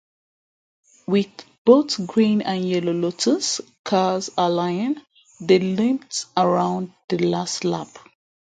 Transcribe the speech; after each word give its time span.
With 1.05 1.29
both 1.63 2.07
green 2.07 2.41
and 2.41 2.67
yellow 2.67 2.91
Lotus 2.91 3.61
cars 3.83 4.31
ailing, 4.35 4.99
they 5.39 5.59
limped 5.59 6.25
around 6.35 6.91
the 7.07 7.19
last 7.19 7.63
lap. 7.63 7.99